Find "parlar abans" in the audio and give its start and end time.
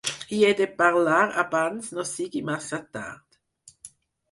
0.79-1.91